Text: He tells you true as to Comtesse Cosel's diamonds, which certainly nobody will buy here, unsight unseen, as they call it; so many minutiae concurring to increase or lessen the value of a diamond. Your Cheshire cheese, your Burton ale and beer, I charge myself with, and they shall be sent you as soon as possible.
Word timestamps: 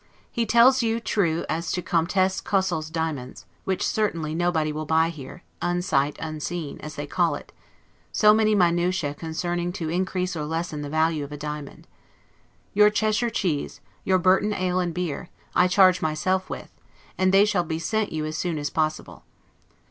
He 0.31 0.47
tells 0.47 0.81
you 0.81 0.99
true 0.99 1.45
as 1.47 1.71
to 1.73 1.83
Comtesse 1.83 2.41
Cosel's 2.41 2.89
diamonds, 2.89 3.45
which 3.65 3.85
certainly 3.87 4.33
nobody 4.33 4.71
will 4.71 4.87
buy 4.87 5.09
here, 5.09 5.43
unsight 5.61 6.17
unseen, 6.17 6.79
as 6.79 6.95
they 6.95 7.05
call 7.05 7.35
it; 7.35 7.51
so 8.11 8.33
many 8.33 8.55
minutiae 8.55 9.13
concurring 9.13 9.71
to 9.73 9.89
increase 9.89 10.35
or 10.35 10.45
lessen 10.45 10.81
the 10.81 10.89
value 10.89 11.23
of 11.23 11.31
a 11.31 11.37
diamond. 11.37 11.85
Your 12.73 12.89
Cheshire 12.89 13.29
cheese, 13.29 13.79
your 14.03 14.17
Burton 14.17 14.53
ale 14.55 14.79
and 14.79 14.91
beer, 14.91 15.29
I 15.53 15.67
charge 15.67 16.01
myself 16.01 16.49
with, 16.49 16.71
and 17.15 17.31
they 17.31 17.45
shall 17.45 17.63
be 17.63 17.77
sent 17.77 18.11
you 18.11 18.25
as 18.25 18.35
soon 18.35 18.57
as 18.57 18.71
possible. 18.71 19.23